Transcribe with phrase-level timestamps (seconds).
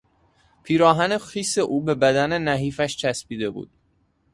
[0.63, 3.69] پیراهن خیس او به بدن نحیفش چسبیده بود.